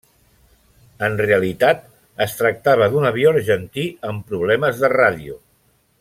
[1.07, 1.83] En realitat
[2.27, 5.37] es tractava d'un avió argentí amb problemes de ràdio.